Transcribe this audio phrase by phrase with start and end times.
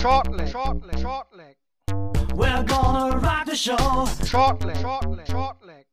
[0.00, 1.56] Shortleg, shortleg, shortleg.
[2.34, 3.76] We're gonna rock the show.
[4.24, 5.84] Shortleg, shortleg, shortleg.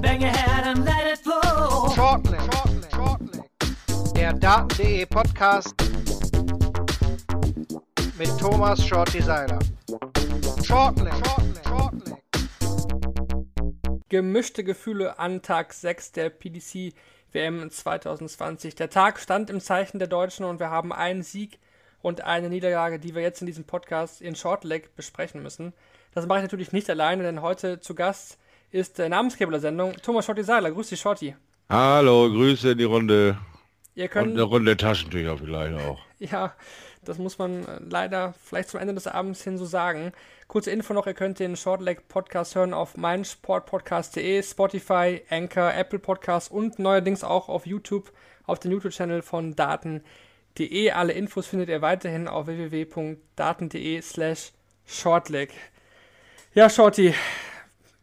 [0.00, 1.90] Bang your head and let it flow.
[1.94, 4.14] Shortleg, shortleg, shortleg.
[4.14, 5.74] Der Daten.de Podcast
[8.16, 9.58] mit Thomas Shorty Seiler.
[10.64, 12.22] Shortleg, shortleg, shortleg.
[14.08, 16.94] Gemischte Gefühle an Tag 6 der PDC
[17.32, 18.74] WM 2020.
[18.76, 21.58] Der Tag stand im Zeichen der Deutschen und wir haben einen Sieg
[22.02, 25.72] und eine Niederlage, die wir jetzt in diesem Podcast in Shortleg besprechen müssen.
[26.14, 28.38] Das mache ich natürlich nicht alleine, denn heute zu Gast
[28.70, 30.70] ist der Namensgeber der Sendung, Thomas Shorty Seiler.
[30.70, 31.34] Grüß dich, Shorty.
[31.68, 33.38] Hallo, Grüße in die Runde.
[33.94, 35.98] Ihr könnt, Und eine Runde Taschentücher vielleicht auch.
[36.20, 36.54] Ja,
[37.04, 40.12] das muss man äh, leider vielleicht zum Ende des Abends hin so sagen.
[40.48, 46.50] Kurze Info noch, ihr könnt den Shortleg Podcast hören auf meinsportpodcast.de, Spotify, Anchor, Apple Podcasts
[46.50, 48.12] und neuerdings auch auf YouTube,
[48.46, 49.54] auf dem YouTube-Channel von
[50.58, 50.90] daten.de.
[50.90, 54.52] Alle Infos findet ihr weiterhin auf www.daten.de slash
[54.86, 55.50] shortleg.
[56.54, 57.14] Ja, Shorty,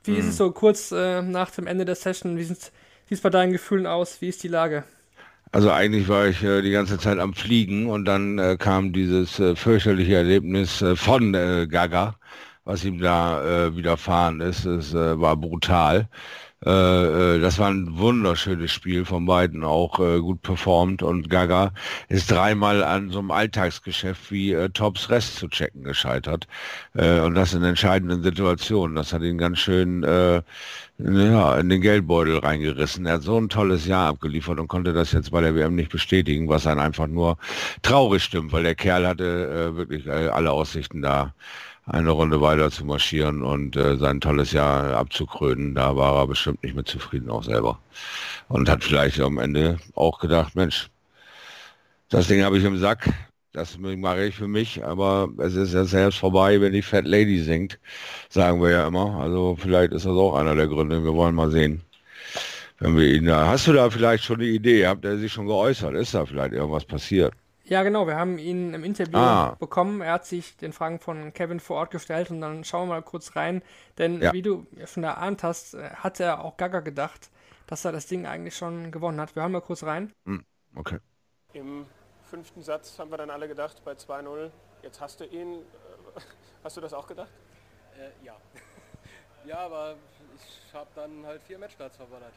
[0.03, 2.37] wie ist es so kurz äh, nach dem Ende der Session?
[2.37, 2.71] Wie sieht
[3.09, 4.21] es bei deinen Gefühlen aus?
[4.21, 4.83] Wie ist die Lage?
[5.51, 9.39] Also eigentlich war ich äh, die ganze Zeit am Fliegen und dann äh, kam dieses
[9.39, 12.15] äh, fürchterliche Erlebnis äh, von äh, Gaga,
[12.65, 14.65] was ihm da widerfahren ist.
[14.65, 16.09] Es war brutal.
[16.65, 21.73] Äh, äh, das war ein wunderschönes Spiel von beiden, auch äh, gut performt und Gaga
[22.09, 26.47] ist dreimal an so einem Alltagsgeschäft wie Tops Rest zu checken gescheitert
[26.93, 28.95] und das in entscheidenden Situationen.
[28.95, 33.05] Das hat ihn ganz schön ja, in den Geldbeutel reingerissen.
[33.05, 35.91] Er hat so ein tolles Jahr abgeliefert und konnte das jetzt bei der WM nicht
[35.91, 37.37] bestätigen, was einen einfach nur
[37.81, 41.33] traurig stimmt, weil der Kerl hatte wirklich alle Aussichten da
[41.85, 45.75] eine Runde weiter zu marschieren und äh, sein tolles Jahr abzukrönen.
[45.75, 47.79] Da war er bestimmt nicht mehr zufrieden auch selber.
[48.47, 50.89] Und hat vielleicht am Ende auch gedacht, Mensch,
[52.09, 53.09] das Ding habe ich im Sack,
[53.53, 57.41] das mache ich für mich, aber es ist jetzt erst vorbei, wenn die Fat Lady
[57.41, 57.79] singt,
[58.29, 59.19] sagen wir ja immer.
[59.21, 61.03] Also vielleicht ist das auch einer der Gründe.
[61.03, 61.81] Wir wollen mal sehen.
[62.79, 64.85] Wenn wir ihn da, hast du da vielleicht schon eine Idee?
[64.87, 65.95] Habt ihr sich schon geäußert?
[65.95, 67.33] Ist da vielleicht irgendwas passiert?
[67.67, 68.05] Ja, genau.
[68.07, 69.55] Wir haben ihn im Interview Ah.
[69.59, 70.01] bekommen.
[70.01, 73.01] Er hat sich den Fragen von Kevin vor Ort gestellt und dann schauen wir mal
[73.01, 73.63] kurz rein.
[73.97, 74.33] Denn Ja.
[74.33, 77.29] wie du schon erahnt hast, äh, hat er auch Gaga gedacht,
[77.67, 79.35] dass er das Ding eigentlich schon gewonnen hat.
[79.35, 80.13] Wir hören mal kurz rein.
[80.75, 80.99] Okay.
[81.53, 81.85] Im
[82.29, 84.51] fünften Satz haben wir dann alle gedacht, bei 2-0,
[84.83, 85.53] jetzt hast du ihn.
[85.55, 85.59] Äh,
[86.63, 87.29] Hast du das auch gedacht?
[87.95, 88.35] Äh, ja.
[89.45, 89.95] ja, aber
[90.35, 92.33] ich habe dann halt vier Matchstarts verballert.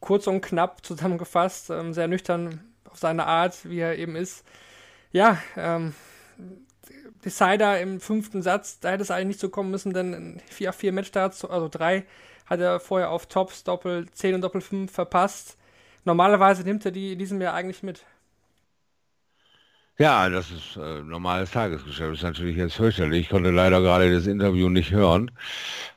[0.00, 4.44] Kurz und knapp zusammengefasst, ähm, sehr nüchtern auf seine Art, wie er eben ist.
[5.12, 5.94] Ja, ähm,
[7.24, 10.92] Decider im fünften Satz, da hätte es eigentlich nicht so kommen müssen, denn vier, vier
[10.92, 12.04] Matchstarts, also drei,
[12.46, 15.56] hat er vorher auf Tops, Doppel 10 und Doppel 5 verpasst.
[16.04, 18.04] Normalerweise nimmt er die in diesem Jahr eigentlich mit.
[19.98, 22.14] Ja, das ist äh, normales Tagesgeschäft.
[22.14, 23.22] Ist natürlich jetzt fürchterlich.
[23.22, 25.30] Ich konnte leider gerade das Interview nicht hören,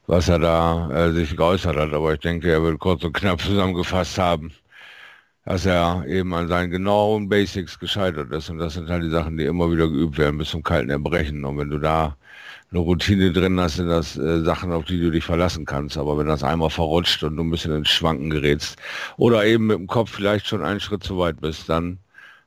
[0.07, 1.94] was er da äh, sich geäußert hat.
[1.94, 4.53] Aber ich denke, er wird kurz und knapp zusammengefasst haben,
[5.46, 8.50] dass er eben an seinen genauen Basics gescheitert ist.
[8.50, 11.44] Und das sind halt die Sachen, die immer wieder geübt werden bis zum kalten Erbrechen.
[11.46, 12.16] Und wenn du da
[12.72, 15.97] eine Routine drin hast, sind das äh, Sachen, auf die du dich verlassen kannst.
[15.97, 18.78] Aber wenn das einmal verrutscht und du ein bisschen ins Schwanken gerätst
[19.18, 21.97] oder eben mit dem Kopf vielleicht schon einen Schritt zu weit bist, dann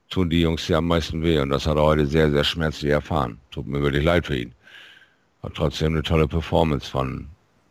[0.08, 1.40] tun die Jungs ja am meisten weh.
[1.40, 3.38] Und das hat er heute sehr, sehr schmerzlich erfahren.
[3.50, 4.54] Tut mir wirklich leid für ihn.
[5.42, 7.26] Hat trotzdem eine tolle Performance von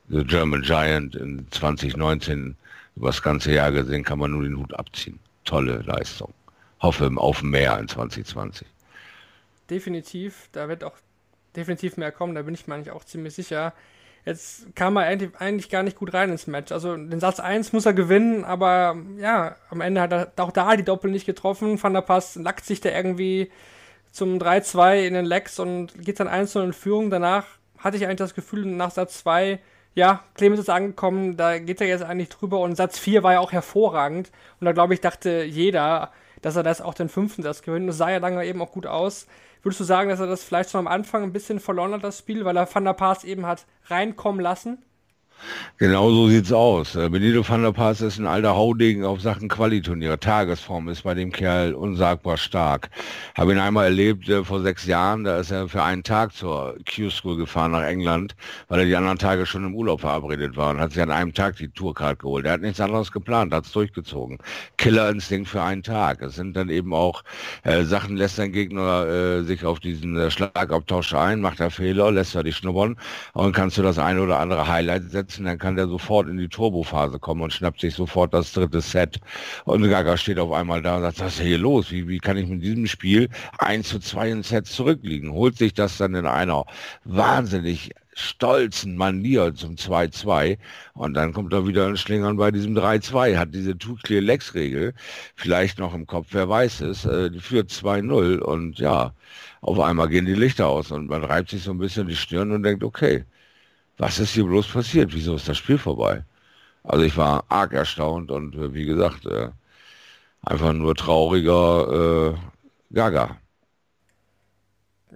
[0.09, 2.55] The German Giant in 2019
[2.95, 5.19] über das ganze Jahr gesehen, kann man nur den Hut abziehen.
[5.45, 6.33] Tolle Leistung.
[6.79, 8.67] Hoffe auf mehr in 2020.
[9.69, 10.95] Definitiv, da wird auch
[11.55, 13.73] definitiv mehr kommen, da bin ich mir eigentlich auch ziemlich sicher.
[14.25, 16.71] Jetzt kam er eigentlich, gar nicht gut rein ins Match.
[16.71, 20.77] Also den Satz 1 muss er gewinnen, aber ja, am Ende hat er auch da
[20.77, 21.81] die Doppel nicht getroffen.
[21.81, 23.51] Van der Pass lackt sich da irgendwie
[24.11, 27.09] zum 3-2 in den Legs und geht dann 1 in Führung.
[27.09, 27.45] Danach
[27.77, 29.59] hatte ich eigentlich das Gefühl, nach Satz 2,
[29.95, 33.39] ja, Clemens ist angekommen, da geht er jetzt eigentlich drüber und Satz 4 war ja
[33.39, 34.31] auch hervorragend.
[34.59, 36.11] Und da glaube ich, dachte jeder,
[36.41, 37.85] dass er das auch den fünften Satz gewinnt.
[37.85, 39.27] Und sah ja lange eben auch gut aus.
[39.61, 42.19] Würdest du sagen, dass er das vielleicht schon am Anfang ein bisschen verloren hat, das
[42.19, 44.83] Spiel, weil er Van der Paas eben hat reinkommen lassen?
[45.77, 46.95] Genau so sieht's aus.
[46.95, 50.19] Äh, Benito van der Paas ist ein alter Haudegen auf Sachen Qualiturniere.
[50.19, 52.89] Tagesform ist bei dem Kerl unsagbar stark.
[53.35, 56.77] Habe ihn einmal erlebt äh, vor sechs Jahren, da ist er für einen Tag zur
[56.89, 58.35] Q-School gefahren nach England,
[58.69, 61.33] weil er die anderen Tage schon im Urlaub verabredet war und hat sich an einem
[61.33, 62.45] Tag die Tourcard geholt.
[62.45, 64.37] Er hat nichts anderes geplant, hat's durchgezogen.
[64.77, 66.21] Killerinstinkt für einen Tag.
[66.21, 67.23] Es sind dann eben auch
[67.63, 72.11] äh, Sachen, lässt sein Gegner äh, sich auf diesen äh, Schlagabtausch ein, macht er Fehler,
[72.11, 72.95] lässt er dich schnuppern
[73.33, 76.37] und kannst du das eine oder andere Highlight setzen setzen, dann kann der sofort in
[76.37, 79.19] die Turbophase kommen und schnappt sich sofort das dritte Set.
[79.65, 81.91] Und Gaga steht auf einmal da und sagt, was ist hier los?
[81.91, 85.31] Wie, wie kann ich mit diesem Spiel 1 zu 2 in Sets zurückliegen?
[85.33, 86.65] Holt sich das dann in einer
[87.03, 90.59] wahnsinnig stolzen Manier zum 2-2
[90.93, 94.93] und dann kommt er wieder in Schlingern bei diesem 3-2, hat diese Two-Clear-Legs-Regel
[95.35, 99.13] vielleicht noch im Kopf, wer weiß es, äh, führt 2-0 und ja,
[99.61, 102.51] auf einmal gehen die Lichter aus und man reibt sich so ein bisschen die Stirn
[102.51, 103.25] und denkt, okay,
[103.97, 105.13] was ist hier bloß passiert?
[105.13, 106.23] Wieso ist das Spiel vorbei?
[106.83, 109.49] Also ich war arg erstaunt und äh, wie gesagt, äh,
[110.41, 113.37] einfach nur trauriger äh, Gaga.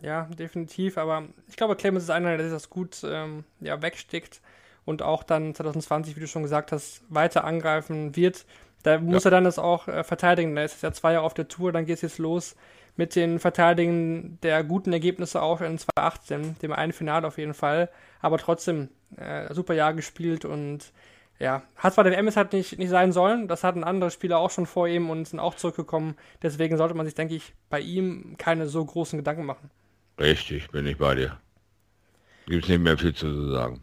[0.01, 0.97] Ja, definitiv.
[0.97, 4.41] Aber ich glaube, Clemens ist einer, der sich das gut ähm, ja, wegstickt
[4.85, 8.45] und auch dann 2020, wie du schon gesagt hast, weiter angreifen wird.
[8.83, 9.29] Da muss ja.
[9.29, 10.55] er dann das auch äh, verteidigen.
[10.55, 12.55] Da ist es ja zwei Jahre auf der Tour, dann geht es jetzt los
[12.95, 17.89] mit den Verteidigen der guten Ergebnisse auch in 2018, dem einen Finale auf jeden Fall.
[18.21, 20.91] Aber trotzdem, äh, super Jahr gespielt und
[21.39, 24.49] ja, hat zwar der WM halt nicht, nicht sein sollen, das hatten andere Spieler auch
[24.49, 26.15] schon vor ihm und sind auch zurückgekommen.
[26.41, 29.69] Deswegen sollte man sich, denke ich, bei ihm keine so großen Gedanken machen.
[30.19, 31.37] Richtig, bin ich bei dir.
[32.47, 33.81] Gibt es nicht mehr viel zu sagen.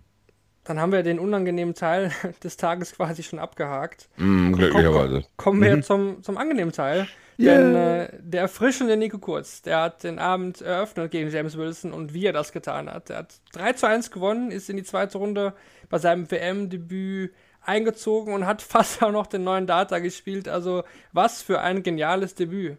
[0.64, 2.10] Dann haben wir den unangenehmen Teil
[2.42, 4.08] des Tages quasi schon abgehakt.
[4.16, 5.12] Mm, glücklicherweise.
[5.12, 5.82] Kommen, kommen wir mhm.
[5.82, 7.06] zum, zum angenehmen Teil.
[7.38, 7.58] Yeah.
[7.58, 12.14] Denn äh, der erfrischende Nico Kurz, der hat den Abend eröffnet gegen James Wilson und
[12.14, 13.10] wie er das getan hat.
[13.10, 15.54] Er hat 3 zu 1 gewonnen, ist in die zweite Runde
[15.88, 20.48] bei seinem WM-Debüt eingezogen und hat fast auch noch den neuen Data gespielt.
[20.48, 22.78] Also was für ein geniales Debüt.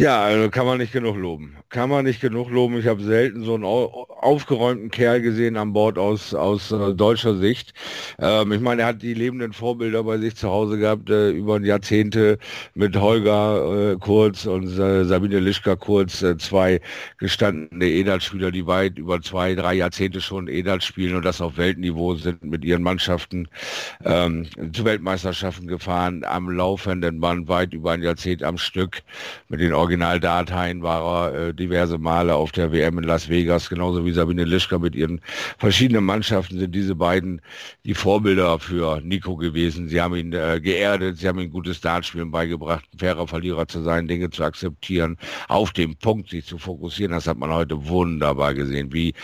[0.00, 1.56] Ja, also kann man nicht genug loben.
[1.70, 2.78] Kann man nicht genug loben.
[2.78, 7.74] Ich habe selten so einen aufgeräumten Kerl gesehen an Bord aus, aus äh, deutscher Sicht.
[8.20, 11.60] Ähm, ich meine, er hat die lebenden Vorbilder bei sich zu Hause gehabt, äh, über
[11.60, 12.38] Jahrzehnte
[12.74, 16.80] mit Holger äh, Kurz und äh, Sabine Lischka Kurz, äh, zwei
[17.18, 22.14] gestandene Edal-Spieler, die weit über zwei, drei Jahrzehnte schon Edal spielen und das auf Weltniveau
[22.14, 23.48] sind, mit ihren Mannschaften
[24.04, 29.02] ähm, zu Weltmeisterschaften gefahren, am laufenden Band weit über ein Jahrzehnt am Stück
[29.48, 34.04] mit den Originaldateien war er äh, diverse Male auf der WM in Las Vegas, genauso
[34.04, 35.20] wie Sabine Lischka mit ihren
[35.58, 37.40] verschiedenen Mannschaften sind diese beiden
[37.84, 39.88] die Vorbilder für Nico gewesen.
[39.88, 44.08] Sie haben ihn äh, geerdet, sie haben ihm gutes Dartspielen beigebracht, fairer Verlierer zu sein,
[44.08, 45.16] Dinge zu akzeptieren,
[45.48, 47.12] auf den Punkt sich zu fokussieren.
[47.12, 49.14] Das hat man heute wunderbar gesehen, wie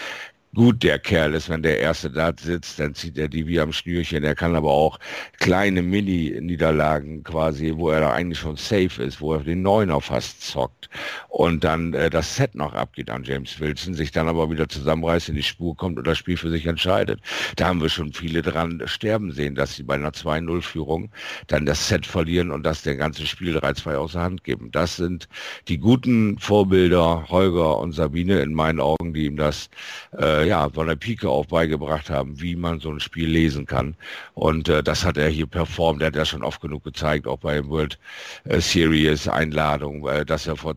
[0.54, 3.72] gut der Kerl ist, wenn der Erste da sitzt, dann zieht er die wie am
[3.72, 4.24] Schnürchen.
[4.24, 4.98] Er kann aber auch
[5.38, 10.42] kleine Mini-Niederlagen quasi, wo er da eigentlich schon safe ist, wo er den Neuner fast
[10.42, 10.88] zockt
[11.28, 15.28] und dann äh, das Set noch abgeht an James Wilson, sich dann aber wieder zusammenreißt,
[15.28, 17.20] in die Spur kommt und das Spiel für sich entscheidet.
[17.56, 21.10] Da haben wir schon viele dran sterben sehen, dass sie bei einer 2-0-Führung
[21.48, 24.70] dann das Set verlieren und das der ganze Spiel 3-2 außer Hand geben.
[24.70, 25.28] Das sind
[25.68, 29.68] die guten Vorbilder Holger und Sabine in meinen Augen, die ihm das
[30.16, 33.96] äh, ja, von der Pike auf beigebracht haben, wie man so ein Spiel lesen kann.
[34.34, 36.02] Und äh, das hat er hier performt.
[36.02, 37.98] Er hat ja schon oft genug gezeigt, auch bei World
[38.44, 40.76] äh, Series Einladung, äh, dass er vor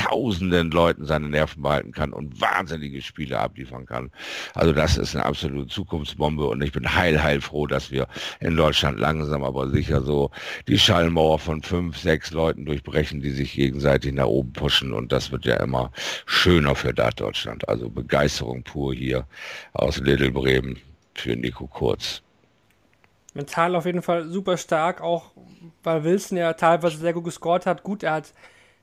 [0.00, 4.10] tausenden Leuten seine Nerven behalten kann und wahnsinnige Spiele abliefern kann.
[4.54, 8.08] Also das ist eine absolute Zukunftsbombe und ich bin heil, heil froh, dass wir
[8.40, 10.30] in Deutschland langsam aber sicher so
[10.68, 15.32] die Schallmauer von fünf, sechs Leuten durchbrechen, die sich gegenseitig nach oben pushen und das
[15.32, 15.92] wird ja immer
[16.24, 17.68] schöner für Dart Deutschland.
[17.68, 19.26] Also Begeisterung pur hier
[19.74, 20.78] aus Little Bremen
[21.14, 22.22] für Nico Kurz.
[23.34, 25.32] Mental auf jeden Fall super stark, auch
[25.82, 27.82] weil Wilson ja teilweise sehr gut gescored hat.
[27.82, 28.32] Gut, er hat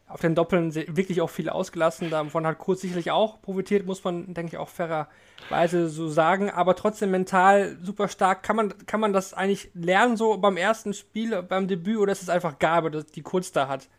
[0.08, 2.10] auf den Doppeln wirklich auch viel ausgelassen.
[2.10, 6.50] Davon hat Kurz sicherlich auch profitiert, muss man, denke ich, auch fairerweise so sagen.
[6.50, 8.42] Aber trotzdem mental super stark.
[8.42, 12.22] Kann man, kann man das eigentlich lernen, so beim ersten Spiel, beim Debüt, oder ist
[12.22, 13.90] es einfach Gabe, die Kurz da hat?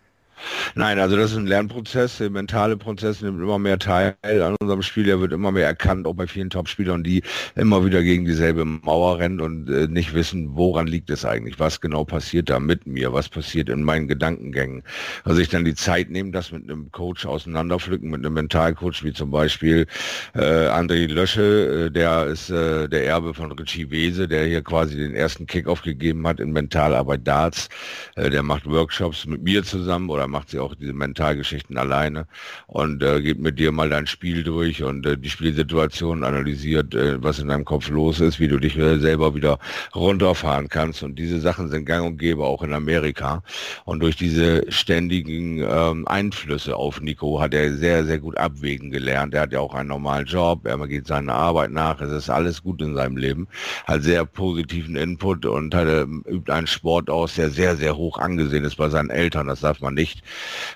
[0.74, 4.82] Nein, also das ist ein Lernprozess, der mentale Prozess nimmt immer mehr teil an unserem
[4.82, 7.22] Spiel, der wird immer mehr erkannt, auch bei vielen Top-Spielern, die
[7.56, 11.80] immer wieder gegen dieselbe Mauer rennen und äh, nicht wissen, woran liegt es eigentlich, was
[11.80, 14.82] genau passiert da mit mir, was passiert in meinen Gedankengängen.
[15.24, 19.12] Also ich dann die Zeit nehmen, das mit einem Coach auseinanderpflücken, mit einem Mentalcoach, wie
[19.12, 19.86] zum Beispiel
[20.34, 24.96] äh, André Lösche, äh, der ist äh, der Erbe von Richie Wese, der hier quasi
[24.96, 27.68] den ersten Kickoff gegeben hat in Mentalarbeit Darts,
[28.16, 32.26] äh, der macht Workshops mit mir zusammen oder macht sie auch diese Mentalgeschichten alleine
[32.66, 37.22] und äh, geht mit dir mal dein Spiel durch und äh, die Spielsituation analysiert, äh,
[37.22, 39.58] was in deinem Kopf los ist, wie du dich äh, selber wieder
[39.94, 41.02] runterfahren kannst.
[41.02, 43.42] Und diese Sachen sind gang und gäbe auch in Amerika.
[43.84, 49.34] Und durch diese ständigen ähm, Einflüsse auf Nico hat er sehr, sehr gut abwägen gelernt.
[49.34, 52.62] Er hat ja auch einen normalen Job, er geht seiner Arbeit nach, es ist alles
[52.62, 53.48] gut in seinem Leben,
[53.86, 58.18] hat sehr positiven Input und hat, äh, übt einen Sport aus, der sehr, sehr hoch
[58.18, 59.48] angesehen ist bei seinen Eltern.
[59.48, 60.24] Das darf man nicht nicht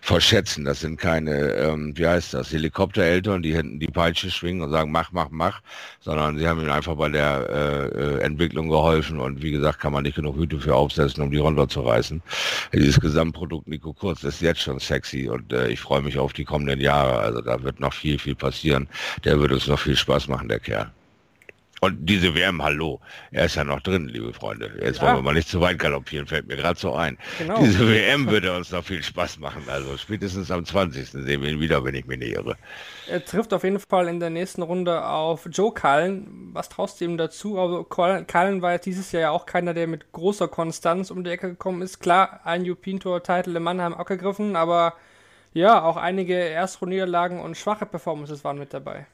[0.00, 0.64] verschätzen.
[0.64, 4.90] Das sind keine, ähm, wie heißt das, Helikoptereltern, die hinten die Peitsche schwingen und sagen,
[4.92, 5.61] mach, mach, mach,
[6.00, 9.92] sondern sie haben ihm einfach bei der äh, äh, Entwicklung geholfen und wie gesagt, kann
[9.92, 12.22] man nicht genug Hüte für aufsetzen, um die runterzureißen.
[12.72, 16.44] Dieses Gesamtprodukt Nico Kurz ist jetzt schon sexy und äh, ich freue mich auf die
[16.44, 17.18] kommenden Jahre.
[17.18, 18.88] Also da wird noch viel, viel passieren.
[19.25, 20.90] Der wird uns noch viel Spaß machen, der Kerl.
[21.84, 23.00] Und diese WM, hallo,
[23.32, 24.70] er ist ja noch drin, liebe Freunde.
[24.80, 25.02] Jetzt ja.
[25.02, 27.18] wollen wir mal nicht zu weit galoppieren, fällt mir gerade so ein.
[27.38, 27.58] Genau.
[27.58, 29.64] Diese WM würde uns noch viel Spaß machen.
[29.66, 31.08] Also spätestens am 20.
[31.08, 32.56] sehen wir ihn wieder, wenn ich mich nicht irre.
[33.08, 36.50] Er trifft auf jeden Fall in der nächsten Runde auf Joe Cullen.
[36.52, 37.58] Was traust du ihm dazu?
[37.58, 41.30] Also Cullen war jetzt dieses Jahr ja auch keiner, der mit großer Konstanz um die
[41.30, 41.98] Ecke gekommen ist.
[41.98, 44.94] Klar, ein European Tour Titel in Mannheim abgegriffen, aber
[45.52, 49.06] ja, auch einige Erstrundniederlagen und schwache Performances waren mit dabei.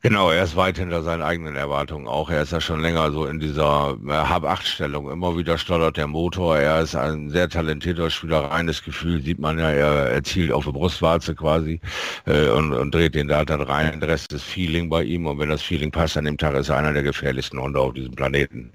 [0.00, 2.30] Genau, er ist weit hinter seinen eigenen Erwartungen auch.
[2.30, 5.10] Er ist ja schon länger so in dieser äh, Hab-Acht-Stellung.
[5.10, 6.56] Immer wieder stottert der Motor.
[6.56, 8.44] Er ist ein sehr talentierter Spieler.
[8.44, 9.72] Reines Gefühl sieht man ja.
[9.72, 11.80] Er erzielt auf der Brustwarze quasi
[12.26, 13.98] äh, und, und, dreht den da dann rein.
[13.98, 15.26] Der Rest ist Feeling bei ihm.
[15.26, 17.92] Und wenn das Feeling passt an dem Tag, ist er einer der gefährlichsten Hunde auf
[17.92, 18.70] diesem Planeten.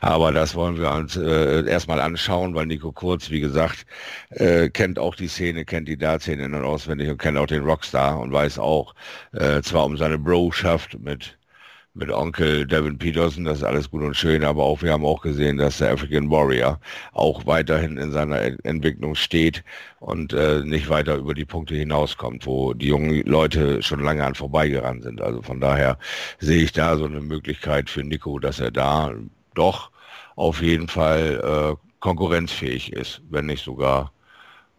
[0.00, 3.86] Aber das wollen wir uns äh, erstmal anschauen, weil Nico Kurz, wie gesagt,
[4.30, 8.32] äh, kennt auch die Szene, kennt die Dart-Szene auswendig und kennt auch den Rockstar und
[8.32, 8.96] weiß auch,
[9.34, 11.36] äh, zwar um seine Bro Mannschaft mit
[11.96, 15.20] mit Onkel Devin Peterson, das ist alles gut und schön, aber auch wir haben auch
[15.20, 16.80] gesehen, dass der African Warrior
[17.12, 19.62] auch weiterhin in seiner Entwicklung steht
[20.00, 24.34] und äh, nicht weiter über die Punkte hinauskommt, wo die jungen Leute schon lange an
[24.34, 25.20] vorbeigerannt sind.
[25.20, 25.98] Also von daher
[26.40, 29.12] sehe ich da so eine Möglichkeit für Nico, dass er da
[29.54, 29.90] doch
[30.34, 34.13] auf jeden Fall äh, konkurrenzfähig ist, wenn nicht sogar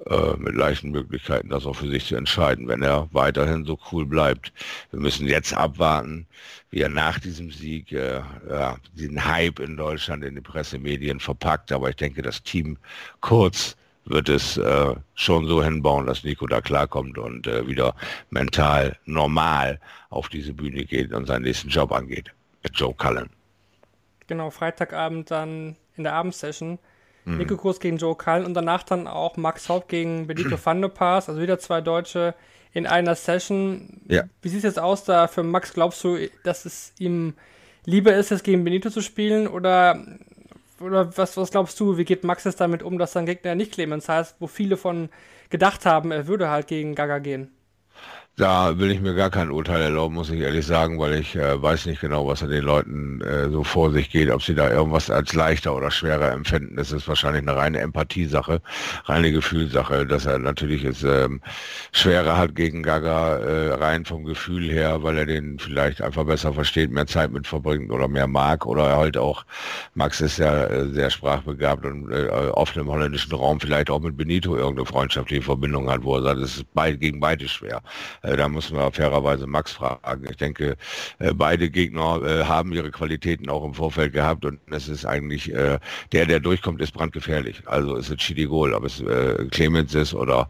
[0.07, 4.05] äh, mit leichten Möglichkeiten, das auch für sich zu entscheiden, wenn er weiterhin so cool
[4.05, 4.51] bleibt.
[4.91, 6.27] Wir müssen jetzt abwarten,
[6.69, 11.71] wie er nach diesem Sieg äh, ja, den Hype in Deutschland in die Pressemedien verpackt.
[11.71, 12.77] Aber ich denke, das Team
[13.21, 17.95] kurz wird es äh, schon so hinbauen, dass Nico da klarkommt und äh, wieder
[18.29, 22.31] mental normal auf diese Bühne geht und seinen nächsten Job angeht.
[22.63, 23.29] Mit Joe Cullen.
[24.27, 26.79] Genau, Freitagabend dann in der Abendsession
[27.25, 27.37] Mhm.
[27.37, 30.89] Nico Kurs gegen Joe Cullen und danach dann auch Max Haupt gegen Benito van de
[30.89, 32.35] Paas, also wieder zwei Deutsche
[32.71, 34.01] in einer Session.
[34.07, 34.23] Ja.
[34.41, 35.73] Wie sieht es jetzt aus da für Max?
[35.73, 37.33] Glaubst du, dass es ihm
[37.85, 40.05] lieber ist, jetzt gegen Benito zu spielen oder,
[40.79, 43.73] oder was, was glaubst du, wie geht Max jetzt damit um, dass sein Gegner nicht
[43.73, 45.09] Clemens heißt, wo viele von
[45.49, 47.51] gedacht haben, er würde halt gegen Gaga gehen?
[48.37, 51.61] Da will ich mir gar kein Urteil erlauben, muss ich ehrlich sagen, weil ich äh,
[51.61, 54.69] weiß nicht genau, was an den Leuten äh, so vor sich geht, ob sie da
[54.69, 56.75] irgendwas als leichter oder schwerer empfinden.
[56.75, 58.61] Das ist wahrscheinlich eine reine Empathiesache,
[59.05, 61.39] reine Gefühlsache, dass er natürlich es ähm,
[61.93, 66.51] schwerer hat gegen Gaga, äh, rein vom Gefühl her, weil er den vielleicht einfach besser
[66.51, 69.45] versteht, mehr Zeit mit verbringt oder mehr mag oder halt auch,
[69.93, 74.17] Max ist ja äh, sehr sprachbegabt und äh, oft im holländischen Raum vielleicht auch mit
[74.17, 77.81] Benito irgendeine freundschaftliche Verbindung hat, wo er sagt, es ist beid, gegen beide schwer.
[78.25, 80.25] Äh, da müssen wir fairerweise Max fragen.
[80.29, 80.77] Ich denke,
[81.19, 85.45] äh, beide Gegner äh, haben ihre Qualitäten auch im Vorfeld gehabt und es ist eigentlich
[85.45, 85.79] der,
[86.11, 87.61] der durchkommt, ist brandgefährlich.
[87.65, 89.03] Also es ist Chidigol, ob es
[89.51, 90.49] Clemens ist oder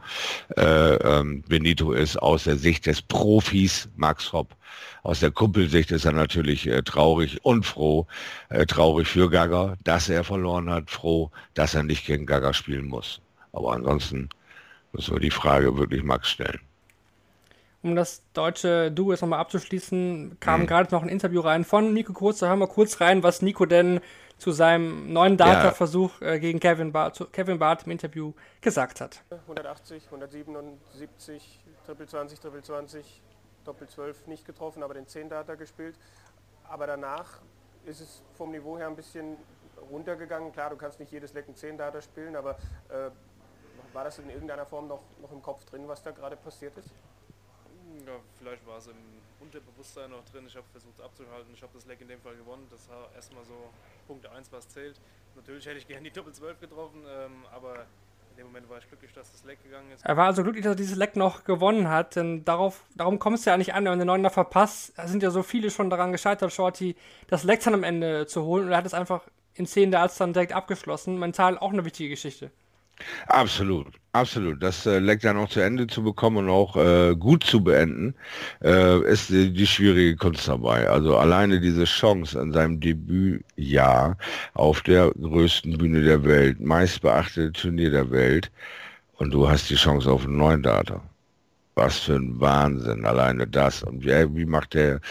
[0.58, 4.56] ähm, Benito ist, aus der Sicht des Profis Max Hopp.
[5.04, 8.08] Aus der Kumpelsicht ist er natürlich äh, traurig und froh.
[8.50, 12.86] Äh, traurig für Gaga, dass er verloren hat, froh, dass er nicht gegen Gaga spielen
[12.88, 13.22] muss.
[13.52, 14.30] Aber ansonsten
[14.94, 16.65] müssen wir die Frage wirklich Max stellen
[17.86, 20.66] um das deutsche Duo jetzt nochmal abzuschließen, kam mhm.
[20.68, 22.40] gerade noch ein Interview rein von Nico Kurz.
[22.40, 24.02] Da hören wir kurz rein, was Nico denn
[24.40, 29.22] zu seinem neuen Data-Versuch äh, gegen Kevin Barth, Kevin Barth im Interview gesagt hat.
[29.30, 33.22] 180, 177, Triple 20, Triple 20,
[33.64, 35.96] Doppel 12 nicht getroffen, aber den 10 Data gespielt.
[36.68, 37.40] Aber danach
[37.86, 39.38] ist es vom Niveau her ein bisschen
[39.92, 40.52] runtergegangen.
[40.52, 42.58] Klar, du kannst nicht jedes Lecken 10 Data spielen, aber
[42.90, 43.12] äh,
[43.94, 46.90] war das in irgendeiner Form noch, noch im Kopf drin, was da gerade passiert ist?
[48.06, 48.96] Ja, vielleicht war es im
[49.40, 50.46] Unterbewusstsein noch drin.
[50.48, 51.54] Ich habe versucht abzuhalten.
[51.54, 52.68] Ich habe das Leck in dem Fall gewonnen.
[52.70, 53.70] Das war erstmal so
[54.08, 55.00] Punkt 1, was zählt.
[55.36, 57.86] Natürlich hätte ich gerne die Doppel 12 getroffen, ähm, aber
[58.32, 60.06] in dem Moment war ich glücklich, dass das Leck gegangen ist.
[60.06, 63.38] Er war also glücklich, dass er dieses Leck noch gewonnen hat, denn darauf, darum kommt
[63.38, 64.94] es ja nicht an, wenn der Neuner verpasst.
[64.98, 66.96] Da sind ja so viele schon daran gescheitert, Shorty
[67.28, 69.24] das Leck dann am Ende zu holen und er hat es einfach
[69.54, 71.18] in 10 der Arzt dann direkt abgeschlossen.
[71.18, 72.52] Mental auch eine wichtige Geschichte.
[73.28, 74.62] Absolut, absolut.
[74.64, 78.16] Das äh, Leck dann auch zu Ende zu bekommen und auch äh, gut zu beenden,
[78.64, 80.90] äh, ist die, die, schwierige Kunst dabei.
[80.90, 84.18] Also alleine diese Chance an seinem Debütjahr
[84.54, 88.52] auf der größten Bühne der Welt, meist beachtete Turnier der Welt,
[89.18, 91.02] und du hast die Chance auf einen neuen Data.
[91.76, 93.84] Was für ein Wahnsinn, alleine das.
[93.84, 95.02] Und wie, wie macht der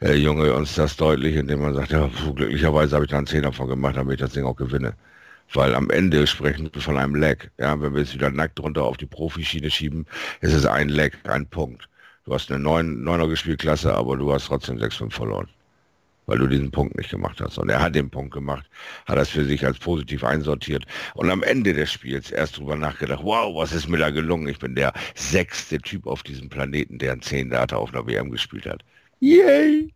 [0.00, 3.52] äh, Junge uns das deutlich, indem man sagt, ja, glücklicherweise habe ich da einen Zehner
[3.52, 4.94] von gemacht, damit ich das Ding auch gewinne.
[5.52, 7.50] Weil am Ende sprechen wir von einem Leg.
[7.58, 10.06] Ja, wenn wir es wieder nackt runter auf die Profischiene schieben,
[10.40, 11.88] ist es ein Leg, ein Punkt.
[12.24, 15.48] Du hast eine 9, 9er Gespielklasse, aber du hast trotzdem 6-5 verloren.
[16.26, 17.56] Weil du diesen Punkt nicht gemacht hast.
[17.56, 18.68] Und er hat den Punkt gemacht,
[19.06, 20.84] hat das für sich als positiv einsortiert.
[21.14, 24.48] Und am Ende des Spiels erst drüber nachgedacht, wow, was ist mir da gelungen?
[24.48, 28.32] Ich bin der sechste Typ auf diesem Planeten, der ein 10 Data auf einer WM
[28.32, 28.82] gespielt hat.
[29.20, 29.92] Yay!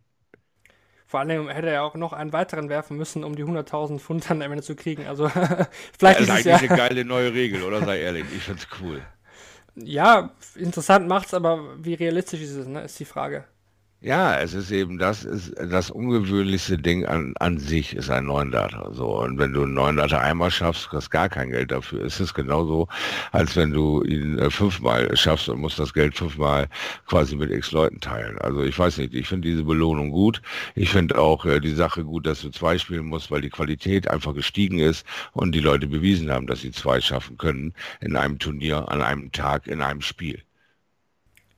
[1.11, 4.41] Vor allem hätte er auch noch einen weiteren werfen müssen, um die 100.000 Pfund dann
[4.41, 5.07] am Ende zu kriegen.
[5.07, 5.27] Also
[5.99, 7.83] vielleicht das ist es ja, eigentlich eine geile neue Regel, oder?
[7.83, 9.01] Sei ehrlich, ich find's cool.
[9.75, 13.43] ja, interessant macht's, aber wie realistisch ist es, ne, ist die Frage.
[14.03, 18.89] Ja, es ist eben das ist das ungewöhnlichste Ding an, an sich ist ein Neundata.
[18.93, 22.03] So und wenn du einen Neundata einmal schaffst, kriegst gar kein Geld dafür.
[22.03, 22.87] Es ist genauso,
[23.31, 26.67] als wenn du ihn äh, fünfmal schaffst und musst das Geld fünfmal
[27.05, 28.39] quasi mit X Leuten teilen.
[28.39, 30.41] Also ich weiß nicht, ich finde diese Belohnung gut.
[30.73, 34.07] Ich finde auch äh, die Sache gut, dass du zwei spielen musst, weil die Qualität
[34.07, 38.39] einfach gestiegen ist und die Leute bewiesen haben, dass sie zwei schaffen können in einem
[38.39, 40.41] Turnier, an einem Tag, in einem Spiel.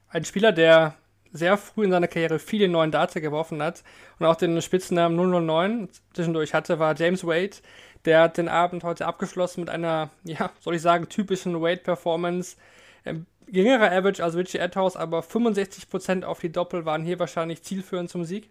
[0.09, 0.97] Ein Spieler, der
[1.34, 3.84] sehr früh in seiner Karriere viele neuen Data geworfen hat
[4.20, 7.58] und auch den Spitznamen 009 zwischendurch hatte, war James Wade.
[8.06, 12.58] Der hat den Abend heute abgeschlossen mit einer, ja, soll ich sagen, typischen Wade-Performance.
[13.06, 18.10] Ähm, geringerer Average als Richie Edhouse, aber 65% auf die Doppel waren hier wahrscheinlich zielführend
[18.10, 18.50] zum Sieg.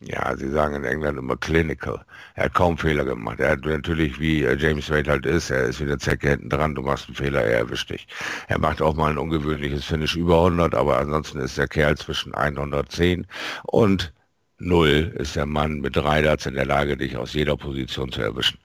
[0.00, 2.04] Ja, sie sagen in England immer clinical.
[2.34, 3.40] Er hat kaum Fehler gemacht.
[3.40, 6.76] Er hat natürlich, wie äh, James Wade halt ist, er ist wieder Zecke hinten dran,
[6.76, 8.06] du machst einen Fehler, er erwischt dich.
[8.46, 12.32] Er macht auch mal ein ungewöhnliches Finish über 100, aber ansonsten ist der Kerl zwischen
[12.32, 13.26] 110
[13.64, 14.12] und
[14.58, 18.22] 0 ist der Mann mit drei Darts in der Lage, dich aus jeder Position zu
[18.22, 18.58] erwischen.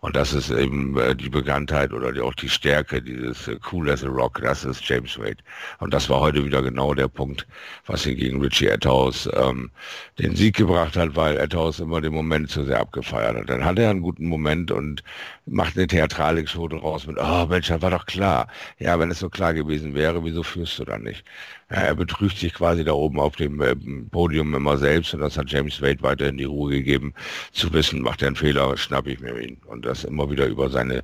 [0.00, 4.02] Und das ist eben äh, die Bekanntheit oder auch die Stärke dieses äh, Cool as
[4.02, 5.36] a Rock, das ist James Wade.
[5.78, 7.46] Und das war heute wieder genau der Punkt,
[7.86, 9.70] was ihn gegen Richie Etthaus ähm,
[10.18, 13.50] den Sieg gebracht hat, weil Etthaus immer den Moment zu sehr abgefeiert hat.
[13.50, 15.02] Dann hat er einen guten Moment und
[15.44, 18.48] macht eine Theatralik-Show draus mit, oh Mensch, das war doch klar.
[18.78, 21.24] Ja, wenn es so klar gewesen wäre, wieso führst du dann nicht?
[21.70, 23.76] Ja, er betrügt sich quasi da oben auf dem äh,
[24.10, 27.14] Podium immer selbst und das hat James Wade weiterhin die Ruhe gegeben,
[27.52, 29.56] zu wissen, macht er einen Fehler, schnapp ich mir ihn.
[29.66, 31.02] Und das immer wieder über seine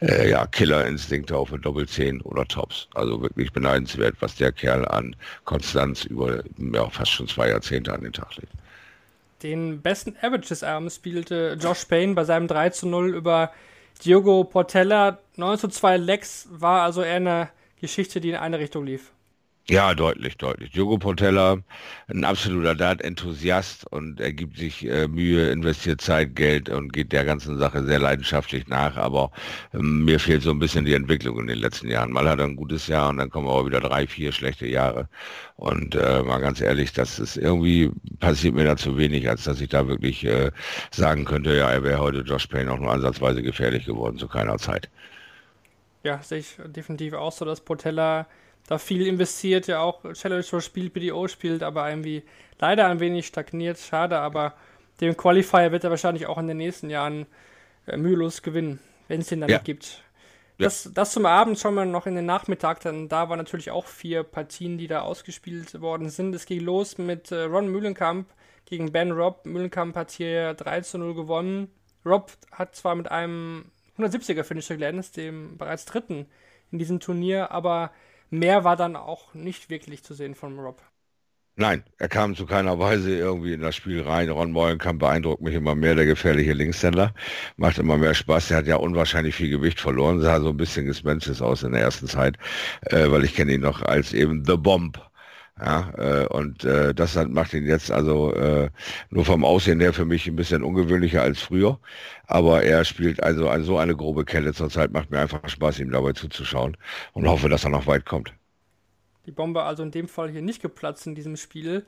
[0.00, 2.88] äh, ja, Killerinstinkte auf eine Doppelzehn oder Tops.
[2.94, 8.02] Also wirklich beneidenswert, was der Kerl an Konstanz über ja, fast schon zwei Jahrzehnte an
[8.02, 8.52] den Tag legt.
[9.44, 13.52] Den besten Average des Abends spielte Josh Payne bei seinem 3 zu 0 über
[14.04, 15.18] Diogo Portella.
[15.36, 19.12] 9 zu 2 Lex war also eher eine Geschichte, die in eine Richtung lief.
[19.70, 20.70] Ja, deutlich, deutlich.
[20.70, 21.58] Diogo Portella,
[22.08, 27.26] ein absoluter Dart-Enthusiast und er gibt sich äh, Mühe, investiert Zeit, Geld und geht der
[27.26, 28.96] ganzen Sache sehr leidenschaftlich nach.
[28.96, 29.30] Aber
[29.74, 32.12] ähm, mir fehlt so ein bisschen die Entwicklung in den letzten Jahren.
[32.12, 35.06] Mal hat er ein gutes Jahr und dann kommen aber wieder drei, vier schlechte Jahre.
[35.56, 39.60] Und äh, mal ganz ehrlich, das ist irgendwie passiert mir da zu wenig, als dass
[39.60, 40.50] ich da wirklich äh,
[40.92, 44.56] sagen könnte, ja, er wäre heute Josh Payne auch nur ansatzweise gefährlich geworden zu keiner
[44.56, 44.88] Zeit.
[46.04, 48.26] Ja, sehe ich definitiv auch so, dass Portella
[48.68, 52.22] da viel investiert, ja auch Challenge spielt, BDO spielt, aber irgendwie
[52.58, 53.78] leider ein wenig stagniert.
[53.78, 54.54] Schade, aber
[55.00, 57.26] den Qualifier wird er wahrscheinlich auch in den nächsten Jahren
[57.86, 58.78] äh, mühelos gewinnen,
[59.08, 59.58] wenn es den dann Ja.
[59.58, 60.04] gibt.
[60.58, 63.86] Das, das zum Abend schauen wir noch in den Nachmittag, dann da waren natürlich auch
[63.86, 66.34] vier Partien, die da ausgespielt worden sind.
[66.34, 68.28] Es ging los mit äh, Ron Mühlenkamp
[68.66, 69.46] gegen Ben Robb.
[69.46, 71.70] Mühlenkamp hat hier 3 zu 0 gewonnen.
[72.04, 73.66] Robb hat zwar mit einem
[73.98, 76.26] 170er Finisher geglänzt, dem bereits dritten
[76.70, 77.92] in diesem Turnier, aber
[78.30, 80.82] mehr war dann auch nicht wirklich zu sehen von Rob.
[81.60, 84.30] Nein, er kam zu keiner Weise irgendwie in das Spiel rein.
[84.30, 87.12] Ron Mollenkamp beeindruckt mich immer mehr, der gefährliche Linkshänder.
[87.56, 88.52] Macht immer mehr Spaß.
[88.52, 91.80] Er hat ja unwahrscheinlich viel Gewicht verloren, sah so ein bisschen gespenstisch aus in der
[91.80, 92.36] ersten Zeit,
[92.82, 95.00] äh, weil ich kenne ihn noch als eben The Bomb.
[95.60, 98.70] Ja, äh, und äh, das hat, macht ihn jetzt also äh,
[99.10, 101.80] nur vom Aussehen her für mich ein bisschen ungewöhnlicher als früher.
[102.26, 105.90] Aber er spielt also ein, so eine grobe Kelle zurzeit, macht mir einfach Spaß, ihm
[105.90, 106.76] dabei zuzuschauen
[107.12, 108.32] und hoffe, dass er noch weit kommt.
[109.26, 111.84] Die Bombe also in dem Fall hier nicht geplatzt in diesem Spiel.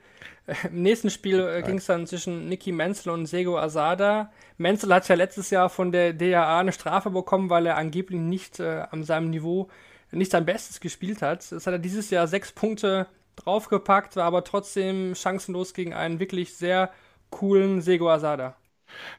[0.46, 4.33] Äh, Im nächsten Spiel äh, ging es dann zwischen Nicky Menzel und Sego Asada.
[4.59, 8.61] Menzel hat ja letztes Jahr von der DAA eine Strafe bekommen, weil er angeblich nicht
[8.61, 9.68] äh, an seinem Niveau
[10.12, 11.50] nicht sein Bestes gespielt hat.
[11.50, 13.06] Das hat er dieses Jahr sechs Punkte
[13.44, 16.90] draufgepackt, war aber trotzdem chancenlos gegen einen wirklich sehr
[17.31, 18.57] coolen Sego Asada.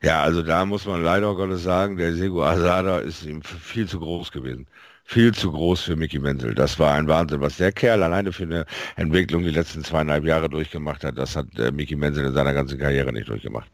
[0.02, 4.00] Ja, also da muss man leider Gottes sagen, der Sego Asada ist ihm viel zu
[4.00, 4.68] groß gewesen.
[5.04, 6.56] Viel zu groß für Mickey Menzel.
[6.56, 10.50] Das war ein Wahnsinn, was der Kerl alleine für eine Entwicklung die letzten zweieinhalb Jahre
[10.50, 11.18] durchgemacht hat.
[11.18, 13.70] Das hat äh, Mickey Menzel in seiner ganzen Karriere nicht durchgemacht.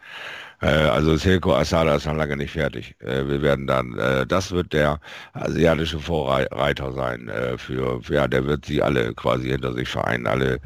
[0.61, 2.95] Äh, also Selko Asada ist noch lange nicht fertig.
[2.99, 4.99] Äh, wir werden dann, äh, das wird der
[5.33, 10.27] asiatische Vorreiter sein äh, für, für, ja, der wird sie alle quasi hinter sich vereinen,
[10.27, 10.59] alle,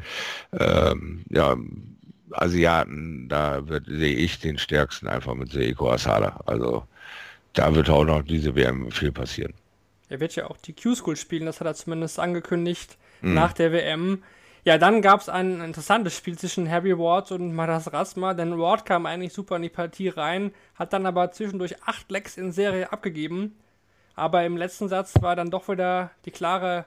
[0.58, 1.56] ähm, ja,
[2.32, 6.40] Asiaten, da wird, sehe ich den stärksten einfach mit Seiko Asada.
[6.46, 6.86] Also
[7.54, 9.52] da wird auch noch diese WM viel passieren.
[10.12, 13.32] Er wird ja auch die Q-School spielen, das hat er zumindest angekündigt mhm.
[13.32, 14.22] nach der WM.
[14.62, 18.84] Ja, dann gab es ein interessantes Spiel zwischen Harry Ward und Maras Rasma, denn Ward
[18.84, 22.92] kam eigentlich super in die Partie rein, hat dann aber zwischendurch acht Lecks in Serie
[22.92, 23.56] abgegeben.
[24.14, 26.84] Aber im letzten Satz war dann doch wieder die klare,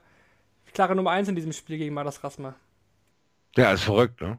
[0.67, 2.53] die klare Nummer 1 in diesem Spiel gegen Maras Rasma.
[3.57, 4.37] Ja, ist verrückt, ne?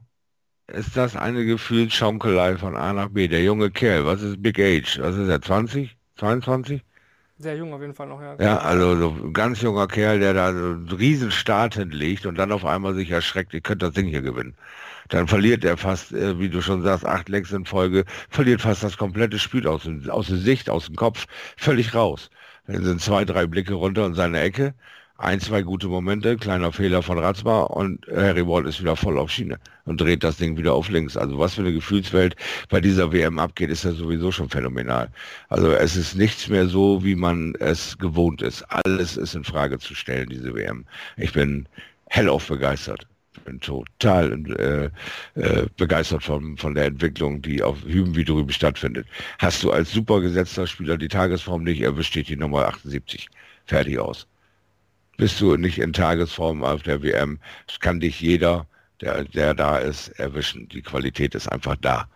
[0.68, 3.26] Ist das eine Gefühlsschaukelei von A nach B?
[3.26, 5.00] Der junge Kerl, was ist Big Age?
[5.00, 5.96] Was ist er, 20?
[6.14, 6.82] 22?
[7.38, 8.36] Sehr jung auf jeden Fall noch, ja.
[8.40, 12.36] Ja, also so ein ganz junger Kerl, der da so einen riesen Start hinlegt und
[12.36, 14.54] dann auf einmal sich erschreckt, ich könnte das Ding hier gewinnen.
[15.08, 18.82] Dann verliert er fast, äh, wie du schon sagst, acht Lecks in Folge, verliert fast
[18.82, 22.30] das komplette Spiel aus, aus der Sicht, aus dem Kopf, völlig raus.
[22.66, 24.74] Dann sind zwei, drei Blicke runter in seine Ecke
[25.18, 29.30] ein, zwei gute Momente, kleiner Fehler von Ratzma und Harry Ward ist wieder voll auf
[29.30, 31.16] Schiene und dreht das Ding wieder auf links.
[31.16, 32.36] Also was für eine Gefühlswelt
[32.68, 35.08] bei dieser WM abgeht, ist ja sowieso schon phänomenal.
[35.48, 38.62] Also es ist nichts mehr so, wie man es gewohnt ist.
[38.64, 40.84] Alles ist in Frage zu stellen, diese WM.
[41.16, 41.66] Ich bin
[42.10, 43.06] hellauf begeistert.
[43.34, 44.92] Ich bin total
[45.36, 49.06] äh, äh, begeistert von, von der Entwicklung, die auf Hüben wie drüben stattfindet.
[49.38, 53.28] Hast du als super gesetzter Spieler die Tagesform nicht, erwischt steht die Nummer 78.
[53.66, 54.26] Fertig aus
[55.16, 57.38] bist du nicht in Tagesform auf der WM.
[57.68, 58.66] Es kann dich jeder,
[59.00, 60.68] der, der da ist, erwischen.
[60.68, 62.08] Die Qualität ist einfach da.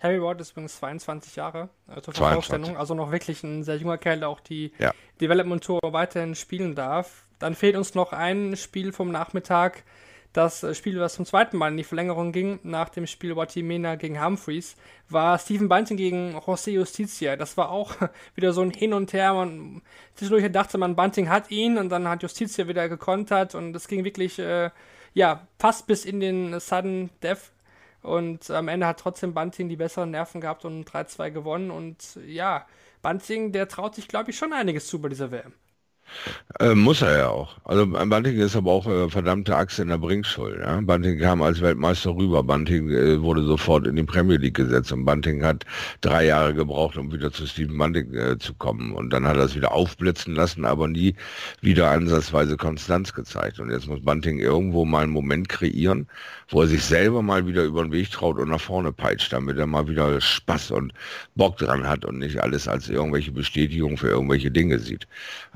[0.00, 3.98] Harry Ward ist übrigens 22 Jahre äh, zur Vorausstellung, also noch wirklich ein sehr junger
[3.98, 4.92] Kerl, der auch die ja.
[5.20, 7.26] Development Tour weiterhin spielen darf.
[7.38, 9.84] Dann fehlt uns noch ein Spiel vom Nachmittag,
[10.32, 14.24] das Spiel, was zum zweiten Mal in die Verlängerung ging, nach dem Spiel Watimena gegen
[14.24, 14.76] Humphreys,
[15.08, 17.34] war Stephen Bunting gegen José Justicia.
[17.34, 17.96] Das war auch
[18.36, 19.34] wieder so ein Hin und Her.
[19.34, 19.82] Man,
[20.14, 24.04] zwischendurch dachte man, Bunting hat ihn und dann hat Justicia wieder gekontert und es ging
[24.04, 24.70] wirklich, äh,
[25.14, 27.50] ja, fast bis in den Sudden Death.
[28.02, 31.70] Und am Ende hat trotzdem Bunting die besseren Nerven gehabt und 3-2 gewonnen.
[31.70, 32.66] Und ja,
[33.02, 35.52] Bunting, der traut sich, glaube ich, schon einiges zu bei dieser WM.
[36.58, 37.56] Äh, muss er ja auch.
[37.64, 40.60] Also Bunting ist aber auch äh, verdammte Achse in der Bringschuld.
[40.60, 40.80] Ja?
[40.80, 42.42] Bunting kam als Weltmeister rüber.
[42.42, 45.64] Bunting äh, wurde sofort in die Premier League gesetzt und Bunting hat
[46.02, 48.92] drei Jahre gebraucht, um wieder zu Stephen Bunting äh, zu kommen.
[48.92, 51.14] Und dann hat er es wieder aufblitzen lassen, aber nie
[51.62, 53.58] wieder ansatzweise Konstanz gezeigt.
[53.58, 56.08] Und jetzt muss Bunting irgendwo mal einen Moment kreieren,
[56.48, 59.56] wo er sich selber mal wieder über den Weg traut und nach vorne peitscht, damit
[59.56, 60.92] er mal wieder Spaß und
[61.36, 65.06] Bock dran hat und nicht alles als irgendwelche Bestätigung für irgendwelche Dinge sieht.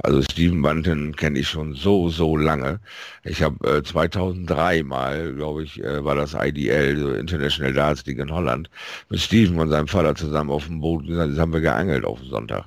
[0.03, 2.81] Also Steven Bunton kenne ich schon so, so lange.
[3.25, 8.19] Ich habe äh, 2003 mal, glaube ich, äh, war das IDL, so International Darts League
[8.19, 8.71] in Holland,
[9.09, 12.29] mit Steven und seinem Vater zusammen auf dem Boot, das haben wir geangelt auf dem
[12.29, 12.65] Sonntag.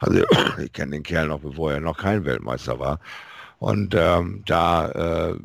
[0.00, 0.24] Also
[0.62, 3.00] ich kenne den Kerl noch, bevor er noch kein Weltmeister war.
[3.58, 4.88] Und ähm, da
[5.30, 5.36] äh,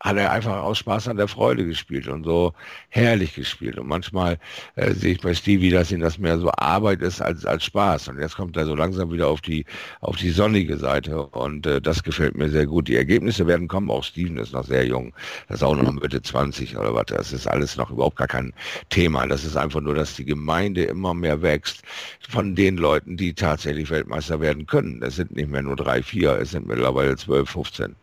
[0.00, 2.52] hat er einfach aus Spaß an der Freude gespielt und so
[2.88, 3.78] herrlich gespielt.
[3.78, 4.38] Und manchmal
[4.76, 8.08] äh, sehe ich bei Stevie, dass ihm das mehr so Arbeit ist als, als Spaß.
[8.08, 9.64] Und jetzt kommt er so langsam wieder auf die,
[10.00, 11.26] auf die sonnige Seite.
[11.26, 12.88] Und äh, das gefällt mir sehr gut.
[12.88, 13.90] Die Ergebnisse werden kommen.
[13.90, 15.12] Auch Steven ist noch sehr jung.
[15.48, 17.06] Das ist auch noch Mitte 20 oder was.
[17.06, 18.52] Das ist alles noch überhaupt gar kein
[18.90, 19.26] Thema.
[19.26, 21.82] Das ist einfach nur, dass die Gemeinde immer mehr wächst
[22.28, 25.02] von den Leuten, die tatsächlich Weltmeister werden können.
[25.02, 27.94] Es sind nicht mehr nur drei, vier, es sind mittlerweile zwölf, 15.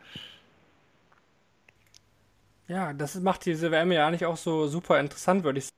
[2.73, 5.77] Ja, das macht diese WM ja eigentlich auch so super interessant, würde ich sagen.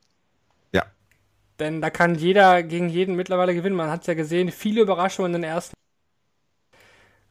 [0.71, 0.85] Ja.
[1.59, 3.75] Denn da kann jeder gegen jeden mittlerweile gewinnen.
[3.75, 5.73] Man hat es ja gesehen, viele Überraschungen in den ersten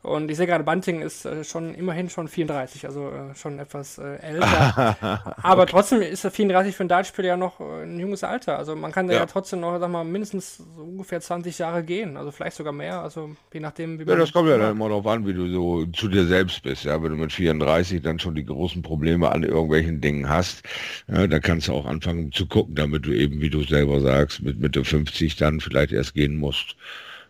[0.04, 3.96] und ich sehe gerade, Bunting ist äh, schon immerhin schon 34, also äh, schon etwas
[3.96, 4.98] äh, älter.
[5.42, 5.70] Aber okay.
[5.70, 8.58] trotzdem ist er 34 für ein Dartspieler ja noch äh, ein junges Alter.
[8.58, 9.14] Also man kann ja.
[9.14, 12.18] ja, trotzdem noch, sag mal, mindestens so ungefähr 20 Jahre gehen.
[12.18, 13.00] Also vielleicht sogar mehr.
[13.00, 14.12] Also je nachdem, wie man.
[14.12, 16.84] Ja, das kommt ja dann immer darauf an, wie du so zu dir selbst bist.
[16.84, 20.64] Ja, wenn du mit 34 dann schon die großen Probleme an irgendwelchen Dingen hast,
[21.08, 24.42] ja, dann kannst du auch anfangen zu gucken, damit du eben, wie du selber sagst,
[24.42, 26.76] mit Mitte 50 dann vielleicht erst gehen musst.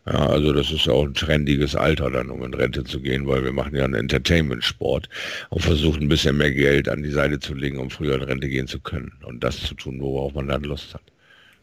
[0.06, 3.26] Ja, also das ist ja auch ein trendiges Alter dann, um in Rente zu gehen,
[3.26, 5.08] weil wir machen ja einen Entertainment-Sport
[5.48, 8.48] und versuchen ein bisschen mehr Geld an die Seite zu legen, um früher in Rente
[8.48, 11.13] gehen zu können und das zu tun, worauf man dann Lust hat.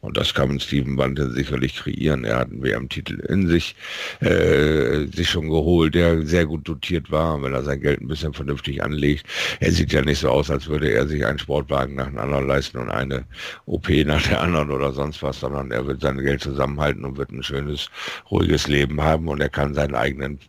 [0.02, 2.24] Und das kann Steven Bante sicherlich kreieren.
[2.26, 3.76] Er hat einen WM-Titel in sich,
[4.20, 8.34] äh, sich schon geholt, der sehr gut dotiert war, wenn er sein Geld ein bisschen
[8.34, 9.28] vernünftig anlegt.
[9.60, 12.48] Er sieht ja nicht so aus, als würde er sich einen Sportwagen nach dem anderen
[12.48, 13.26] leisten und eine
[13.68, 17.32] OP nach der anderen oder sonst was, sondern er wird sein Geld zusammenhalten und wird
[17.32, 17.90] ein schönes,
[18.32, 20.40] ruhiges Leben haben und er kann seinen eigenen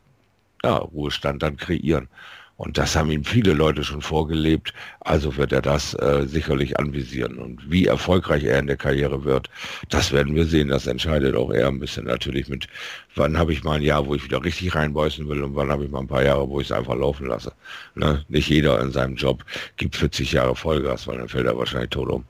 [0.64, 2.08] ja, Ruhestand dann kreieren.
[2.56, 4.72] Und das haben ihm viele Leute schon vorgelebt.
[5.00, 7.38] Also wird er das äh, sicherlich anvisieren.
[7.38, 9.50] Und wie erfolgreich er in der Karriere wird,
[9.88, 10.68] das werden wir sehen.
[10.68, 12.68] Das entscheidet auch er ein bisschen natürlich mit,
[13.16, 15.84] wann habe ich mal ein Jahr, wo ich wieder richtig reinbeißen will und wann habe
[15.84, 17.52] ich mal ein paar Jahre, wo ich es einfach laufen lasse.
[17.94, 18.24] Ne?
[18.28, 19.44] Nicht jeder in seinem Job
[19.76, 22.24] gibt 40 Jahre Vollgas, weil dann fällt er wahrscheinlich tot um.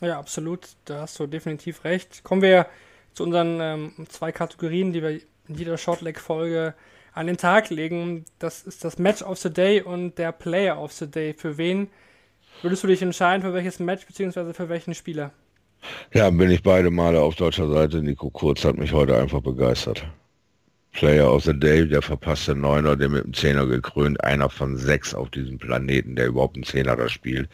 [0.00, 0.60] Ja, absolut.
[0.84, 2.22] Da hast du definitiv recht.
[2.24, 2.66] Kommen wir
[3.14, 6.74] zu unseren ähm, zwei Kategorien, die wir in jeder Shortleg-Folge
[7.20, 8.24] an den Tag legen.
[8.38, 11.34] Das ist das Match of the Day und der Player of the Day.
[11.34, 11.88] Für wen
[12.62, 14.54] würdest du dich entscheiden, für welches Match bzw.
[14.54, 15.30] für welchen Spieler?
[16.12, 18.02] Ja, bin ich beide Male auf deutscher Seite.
[18.02, 20.06] Nico Kurz hat mich heute einfach begeistert.
[20.92, 25.14] Player of the Day, der verpasste Neuner, der mit dem Zehner gekrönt, einer von sechs
[25.14, 27.48] auf diesem Planeten, der überhaupt einen Zehner da spielt.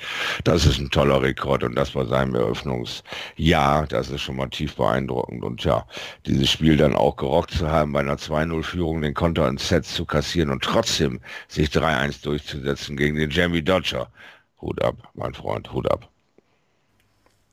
[0.45, 3.87] Das ist ein toller Rekord und das war sein Eröffnungsjahr.
[3.89, 5.45] Das ist schon mal tief beeindruckend.
[5.45, 5.87] Und ja,
[6.25, 10.05] dieses Spiel dann auch gerockt zu haben, bei einer 2-0-Führung den Konter in Sets zu
[10.07, 14.09] kassieren und trotzdem sich 3-1 durchzusetzen gegen den Jamie Dodger.
[14.61, 16.11] Hut ab, mein Freund, Hut ab.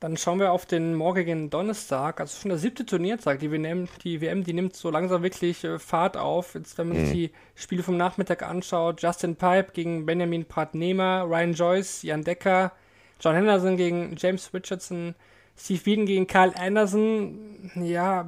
[0.03, 3.39] Dann schauen wir auf den morgigen Donnerstag, also schon der siebte Turniertag.
[3.39, 6.55] Die WM, die WM, die nimmt so langsam wirklich äh, Fahrt auf.
[6.55, 7.05] Jetzt, wenn man mhm.
[7.05, 12.73] sich die Spiele vom Nachmittag anschaut, Justin Pipe gegen Benjamin Pratt-Nehmer, Ryan Joyce, Jan Decker,
[13.21, 15.15] John Henderson gegen James Richardson,
[15.57, 17.71] Steve Beaton gegen Kyle Anderson.
[17.75, 18.27] Ja,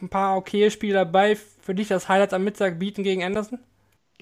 [0.00, 1.36] ein paar okay Spiele dabei.
[1.36, 3.60] Für dich das Highlight am Mittag, Beaton gegen Anderson?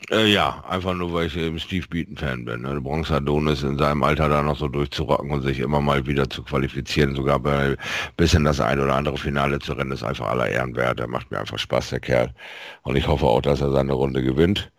[0.08, 2.62] Äh, ja, einfach nur, weil ich eben Steve Beaton-Fan bin.
[2.62, 2.80] Ne?
[2.80, 6.42] Bronx Adonis in seinem Alter da noch so durchzurocken und sich immer mal wieder zu
[6.42, 7.76] qualifizieren, sogar bei
[8.16, 10.98] bis in das ein oder andere Finale zu rennen, ist einfach aller Ehren wert.
[10.98, 12.34] Der macht mir einfach Spaß, der Kerl.
[12.82, 14.70] Und ich hoffe auch, dass er seine Runde gewinnt.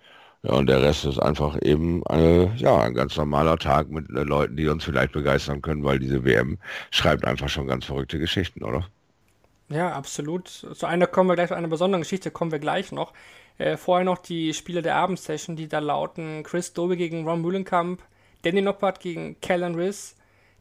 [0.44, 4.24] Ja, und der Rest ist einfach eben äh, ja, ein ganz normaler Tag mit äh,
[4.24, 6.58] Leuten, die uns vielleicht begeistern können, weil diese WM
[6.90, 8.88] schreibt einfach schon ganz verrückte Geschichten, oder?
[9.70, 10.48] Ja, absolut.
[10.50, 13.14] Zu einer kommen wir gleich, zu einer besonderen Geschichte kommen wir gleich noch.
[13.62, 18.02] Äh, vorher noch die Spiele der Abendsession, die da lauten Chris Dobe gegen Ron Mühlenkamp,
[18.42, 20.16] Danny Noppert gegen Kellen Riss,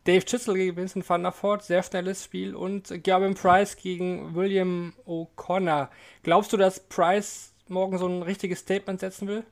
[0.05, 4.93] Dave Chisel gegen Vincent van der Voort, sehr schnelles Spiel und Gavin Price gegen William
[5.07, 5.89] O'Connor.
[6.23, 9.45] Glaubst du, dass Price morgen so ein richtiges Statement setzen will?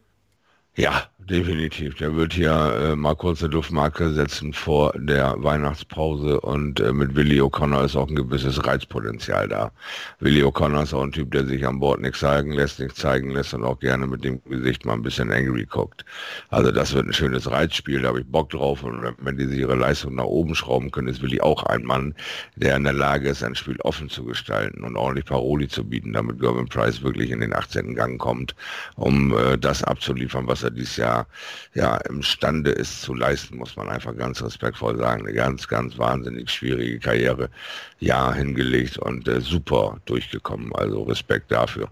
[0.79, 1.97] Ja, definitiv.
[1.97, 7.43] Der wird hier äh, mal kurze Duftmarke setzen vor der Weihnachtspause und äh, mit Willie
[7.43, 9.73] O'Connor ist auch ein gewisses Reizpotenzial da.
[10.21, 13.31] Willie O'Connor ist auch ein Typ, der sich an Bord nichts sagen lässt, nichts zeigen
[13.31, 16.05] lässt und auch gerne mit dem Gesicht mal ein bisschen angry guckt.
[16.49, 19.75] Also das wird ein schönes Reizspiel, da habe ich Bock drauf und wenn die ihre
[19.75, 22.15] Leistung nach oben schrauben können, ist Willie auch ein Mann,
[22.57, 26.13] der in der Lage ist, ein Spiel offen zu gestalten und ordentlich Paroli zu bieten,
[26.13, 27.95] damit Gervin Price wirklich in den 18.
[27.95, 28.55] Gang kommt,
[28.95, 31.27] um äh, das abzuliefern, was er er dieses Jahr
[31.75, 35.23] ja imstande ist zu leisten, muss man einfach ganz respektvoll sagen.
[35.23, 37.51] Eine ganz, ganz wahnsinnig schwierige Karriere
[37.99, 40.75] ja hingelegt und äh, super durchgekommen.
[40.75, 41.89] Also Respekt dafür.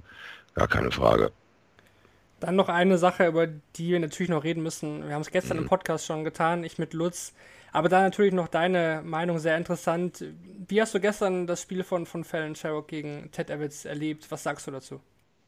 [0.55, 1.33] Gar keine Frage.
[2.41, 5.07] Dann noch eine Sache, über die wir natürlich noch reden müssen.
[5.07, 5.65] Wir haben es gestern mhm.
[5.65, 7.33] im Podcast schon getan, ich mit Lutz.
[7.73, 10.25] Aber da natürlich noch deine Meinung sehr interessant.
[10.69, 14.31] Wie hast du gestern das Spiel von, von Fallon Sherrock gegen Ted Evans erlebt?
[14.31, 15.01] Was sagst du dazu?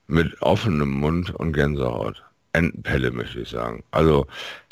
[0.06, 2.24] Mit offenem Mund und Gänsehaut.
[2.52, 3.84] Entenpelle, möchte ich sagen.
[3.90, 4.26] Also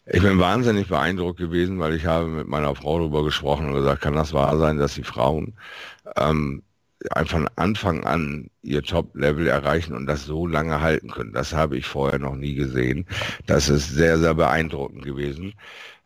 [0.07, 4.03] ich bin wahnsinnig beeindruckt gewesen, weil ich habe mit meiner Frau darüber gesprochen und gesagt,
[4.03, 5.55] kann das wahr sein, dass die Frauen
[6.17, 6.63] ähm,
[7.27, 11.33] von Anfang an ihr Top-Level erreichen und das so lange halten können.
[11.33, 13.07] Das habe ich vorher noch nie gesehen.
[13.47, 15.55] Das ist sehr, sehr beeindruckend gewesen.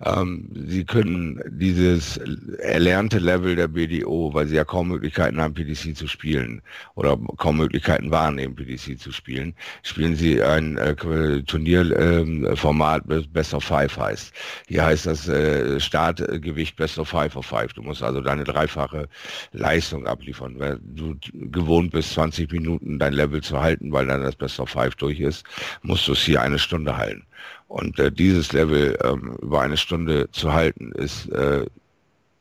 [0.02, 5.94] Ähm, sie können dieses erlernte Level der BDO, weil sie ja kaum Möglichkeiten haben, PDC
[5.94, 6.62] zu spielen
[6.94, 10.94] oder kaum Möglichkeiten wahrnehmen, PDC zu spielen, spielen sie ein äh,
[11.42, 14.32] Turnierformat, äh, Best of Five heißt.
[14.68, 17.74] Hier heißt das äh, Startgewicht Best of Five of Five.
[17.74, 19.06] Du musst also deine dreifache
[19.52, 20.54] Leistung abliefern.
[20.58, 21.14] Wenn du
[21.50, 25.20] gewohnt bist, 20 Minuten dein Level zu halten, weil dann das Best of Five durch
[25.20, 25.44] ist,
[25.82, 27.26] musst du es hier eine Stunde halten.
[27.68, 31.66] Und äh, dieses Level ähm, über eine Stunde zu halten, ist äh,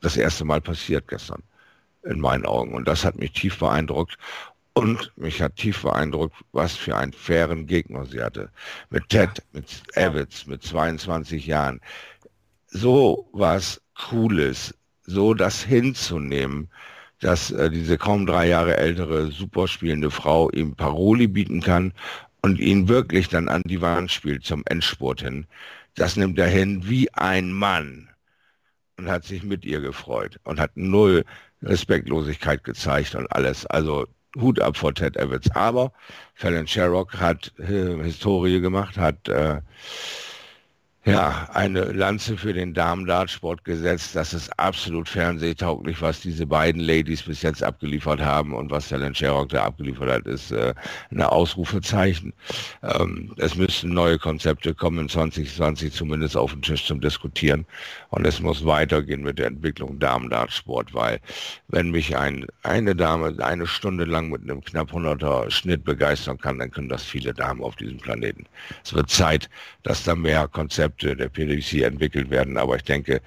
[0.02, 1.44] das erste Mal passiert gestern
[2.04, 2.74] in meinen Augen.
[2.74, 4.18] Und das hat mich tief beeindruckt.
[4.74, 8.50] Und mich hat tief beeindruckt, was für einen fairen Gegner sie hatte.
[8.90, 11.82] Mit Ted, mit Evans, mit 22 Jahren.
[12.68, 16.70] So was Cooles, so das hinzunehmen,
[17.20, 21.94] dass äh, diese kaum drei Jahre ältere, super spielende Frau ihm Paroli bieten kann
[22.42, 25.46] und ihn wirklich dann an die Wand spielt zum Endspurt hin,
[25.96, 28.10] das nimmt er hin wie ein Mann
[28.98, 31.26] und hat sich mit ihr gefreut und hat null
[31.62, 33.66] Respektlosigkeit gezeigt und alles.
[33.66, 35.50] Also Hut ab vor Ted Evans.
[35.52, 35.92] Aber
[36.36, 39.62] Fallon Sherrock hat äh, Historie gemacht, hat äh,
[41.06, 44.18] ja, eine Lanze für den Damen-Dartsport gesetzt.
[44.18, 49.16] Das ist absolut fernsehtauglich, was diese beiden Ladies bis jetzt abgeliefert haben und was Helen
[49.16, 50.74] Sherrock da abgeliefert hat, ist äh,
[51.10, 52.34] eine Ausrufezeichen.
[52.84, 57.66] Ähm, es müssten neue Konzepte kommen in 2020 zumindest auf den Tisch zum Diskutieren
[58.10, 61.22] und es muss weitergehen mit der Entwicklung Damen-Dartsport, weil
[61.70, 66.60] wenn mich ein, eine Dame eine Stunde lang mit einem knapp 100er Schnitt begeistern kann,
[66.60, 68.46] dann können das viele Damen auf diesem Planeten.
[68.84, 69.50] Es wird Zeit,
[69.84, 72.58] dass da mehr Konzepte Konzepte der PDC entwickelt werden.
[72.58, 73.22] Aber ich denke,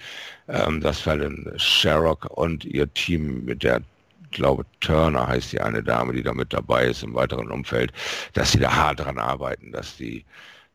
[0.48, 3.82] ähm, dass Fallon Sherrock und ihr Team mit der
[4.30, 7.92] glaube Turner heißt die eine Dame, die da mit dabei ist im weiteren Umfeld,
[8.32, 10.24] dass sie da hart dran arbeiten, dass die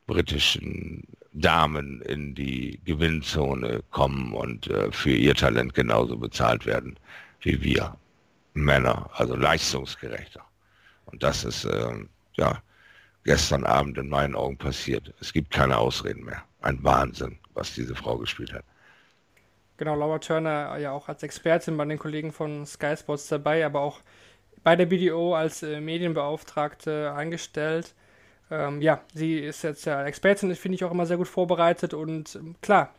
[0.06, 6.98] britischen Damen in die Gewinnzone kommen und äh, für ihr Talent genauso bezahlt werden
[7.42, 7.96] wie wir
[8.54, 10.42] Männer, also leistungsgerechter.
[11.06, 11.94] Und das ist äh,
[12.36, 12.62] ja
[13.24, 15.14] gestern Abend in meinen Augen passiert.
[15.20, 16.44] Es gibt keine Ausreden mehr.
[16.68, 18.66] Ein Wahnsinn, was diese Frau gespielt hat.
[19.78, 23.80] Genau, Laura Turner ja auch als Expertin bei den Kollegen von Sky Sports dabei, aber
[23.80, 24.02] auch
[24.66, 27.94] bei der BDO als äh, Medienbeauftragte eingestellt.
[28.52, 32.36] Ähm, ja, sie ist jetzt ja Expertin, finde ich auch immer sehr gut vorbereitet und
[32.36, 32.94] ähm, klar,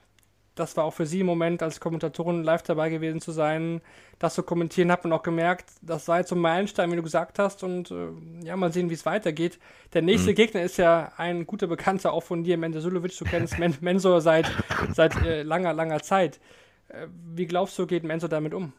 [0.59, 3.81] das war auch für sie im Moment als Kommentatorin live dabei gewesen zu sein,
[4.19, 7.63] das zu kommentieren, hat man auch gemerkt, das sei ein Meilenstein, wie du gesagt hast
[7.63, 8.09] und äh,
[8.45, 9.59] ja, mal sehen, wie es weitergeht.
[9.95, 10.35] Der nächste mhm.
[10.35, 14.21] Gegner ist ja ein guter Bekannter auch von dir, Menzo Sulovic, du kennst Men Mensur
[14.21, 14.51] seit,
[14.93, 16.41] seit äh, langer, langer Zeit.
[16.89, 18.73] Äh, wie glaubst du, geht Menzo damit um,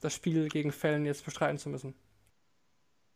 [0.00, 1.94] das Spiel gegen Fällen jetzt bestreiten zu müssen?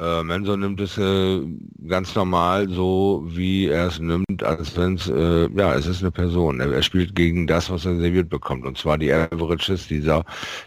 [0.02, 1.42] Äh, Mensur nimmt es äh,
[1.86, 6.10] ganz normal so, wie er es nimmt, als wenn es, äh, ja, es ist eine
[6.10, 6.58] Person.
[6.58, 8.66] Er, er, spielt gegen das, was er serviert bekommt.
[8.66, 10.24] Und zwar die Averages dieser,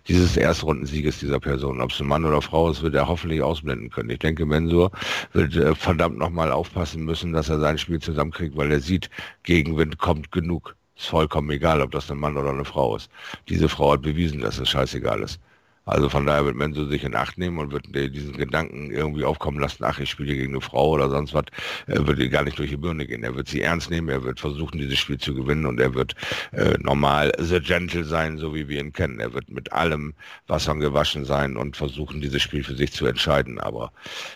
[0.08, 1.82] dieses Erstrundensieges dieser Person.
[1.82, 4.10] Ob es ein Mann oder Frau ist, wird er hoffentlich ausblenden können.
[4.10, 4.92] Ich denke, Mensur
[5.34, 9.10] wird äh, verdammt nochmal aufpassen müssen, dass er sein Spiel zusammenkriegt, weil er sieht,
[9.44, 10.78] Gegenwind kommt genug.
[10.96, 13.12] Ist vollkommen egal, ob das ein Mann oder eine Frau ist.
[13.50, 15.42] Diese Frau hat bewiesen, dass es scheißegal ist.
[15.86, 19.60] Also von daher wird Menzo sich in Acht nehmen und wird diesen Gedanken irgendwie aufkommen
[19.60, 21.46] lassen, ach, ich spiele gegen eine Frau oder sonst was,
[21.86, 23.24] er wird gar nicht durch die Birne gehen.
[23.24, 26.16] Er wird sie ernst nehmen, er wird versuchen, dieses Spiel zu gewinnen und er wird
[26.54, 29.20] äh, normal the gentle sein, so wie wir ihn kennen.
[29.20, 30.16] Er wird mit allem
[30.48, 33.92] Wassern gewaschen sein und versuchen, dieses Spiel für sich zu entscheiden, aber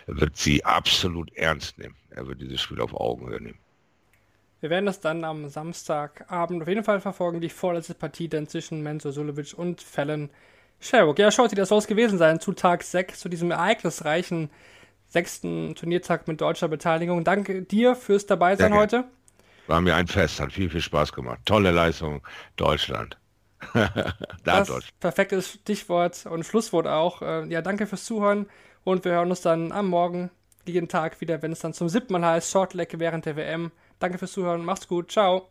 [0.06, 1.96] er wird sie absolut ernst nehmen.
[2.10, 3.58] Er wird dieses Spiel auf Augenhöhe nehmen.
[4.60, 8.82] Wir werden das dann am Samstagabend auf jeden Fall verfolgen, die vorletzte Partie dann zwischen
[8.82, 10.28] Menzo Sulovic und Fallon
[10.80, 14.50] Sherrock, ja, schaut, das soll es gewesen sein zu Tag 6, zu diesem ereignisreichen
[15.06, 17.24] sechsten Turniertag mit deutscher Beteiligung.
[17.24, 19.04] Danke dir fürs Dabeisein heute.
[19.66, 21.40] War mir ein Fest, hat viel, viel Spaß gemacht.
[21.44, 22.22] Tolle Leistung,
[22.56, 23.18] Deutschland.
[24.44, 27.20] das perfektes Stichwort und Schlusswort auch.
[27.20, 28.46] Äh, ja, danke fürs Zuhören
[28.84, 30.30] und wir hören uns dann am Morgen,
[30.64, 33.70] jeden Tag wieder, wenn es dann zum siebten Mal heißt, Shortleg während der WM.
[33.98, 35.48] Danke fürs Zuhören, macht's gut, ciao.